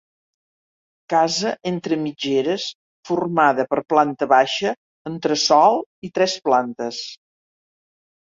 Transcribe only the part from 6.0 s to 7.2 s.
i tres plantes.